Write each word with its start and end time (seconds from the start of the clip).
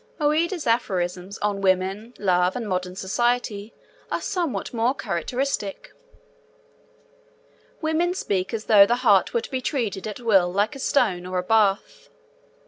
Ouida's 0.19 0.65
aphorisms 0.65 1.37
on 1.43 1.61
women, 1.61 2.15
love, 2.17 2.55
and 2.55 2.67
modern 2.67 2.95
society 2.95 3.71
are 4.09 4.19
somewhat 4.19 4.73
more 4.73 4.95
characteristic: 4.95 5.93
Women 7.81 8.15
speak 8.15 8.51
as 8.51 8.65
though 8.65 8.87
the 8.87 9.05
heart 9.05 9.31
were 9.35 9.41
to 9.41 9.51
be 9.51 9.61
treated 9.61 10.07
at 10.07 10.19
will 10.19 10.51
like 10.51 10.75
a 10.75 10.79
stone, 10.79 11.27
or 11.27 11.37
a 11.37 11.43
bath. 11.43 12.09